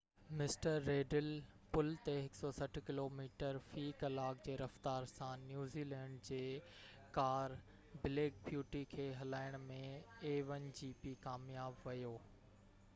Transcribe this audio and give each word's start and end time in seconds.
mister 0.37 0.77
Riddell 0.91 1.25
پل 1.73 1.91
تي 2.05 2.13
160 2.37 2.81
kilometre 2.87 3.59
في 3.65 3.83
ڪلاڪ 3.99 4.39
جي 4.47 4.55
رفتار 4.61 5.05
سان 5.11 5.45
نيوزيلينڊ 5.51 6.25
جي 6.31 6.39
a1gp 6.47 7.11
ڪار 7.19 7.55
بليڪ 8.07 8.41
بيوٽي 8.49 8.83
کي 8.97 9.09
هلائڻ 9.21 9.69
۾ 9.69 11.15
ڪامياب 11.29 11.87
ويو 11.91 12.17